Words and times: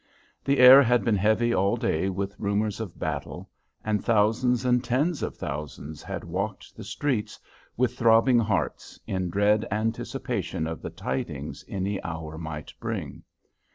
The 0.43 0.57
air 0.57 0.81
had 0.81 1.05
been 1.05 1.15
heavy 1.17 1.53
all 1.53 1.75
day 1.77 2.09
with 2.09 2.35
rumors 2.39 2.79
of 2.79 2.97
battle, 2.97 3.51
and 3.85 4.03
thousands 4.03 4.65
and 4.65 4.83
tens 4.83 5.21
of 5.21 5.37
thousands 5.37 6.01
had 6.01 6.23
walked 6.23 6.75
the 6.75 6.83
streets 6.83 7.39
with 7.77 7.95
throbbing 7.95 8.39
hearts, 8.39 8.99
in 9.05 9.29
dread 9.29 9.67
anticipation 9.69 10.65
of 10.65 10.81
the 10.81 10.89
tidings 10.89 11.63
any 11.67 12.01
hour 12.03 12.39
might 12.39 12.73
bring. 12.79 13.21